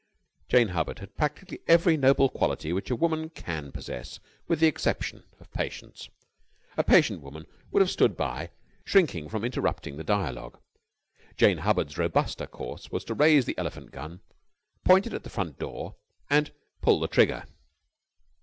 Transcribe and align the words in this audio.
Jane 0.49 0.69
Hubbard 0.69 0.97
had 0.97 1.15
practically 1.15 1.59
every 1.67 1.95
noble 1.95 2.27
quality 2.27 2.73
which 2.73 2.89
a 2.89 2.95
woman 2.95 3.29
can 3.29 3.71
possess 3.71 4.19
with 4.47 4.59
the 4.59 4.65
exception 4.65 5.23
of 5.39 5.51
patience. 5.51 6.09
A 6.75 6.83
patient 6.83 7.21
woman 7.21 7.45
would 7.69 7.81
have 7.81 7.91
stood 7.91 8.17
by, 8.17 8.49
shrinking 8.83 9.29
from 9.29 9.43
interrupting 9.45 9.97
the 9.97 10.03
dialogue. 10.03 10.57
Jane 11.37 11.59
Hubbard's 11.59 11.99
robuster 11.99 12.47
course 12.49 12.89
was 12.91 13.03
to 13.05 13.13
raise 13.13 13.45
the 13.45 13.55
elephant 13.59 13.91
gun, 13.91 14.21
point 14.83 15.05
it 15.05 15.13
at 15.13 15.21
the 15.21 15.29
front 15.29 15.59
door, 15.59 15.97
and 16.31 16.51
pull 16.81 16.99
the 16.99 17.07
trigger. 17.07 17.45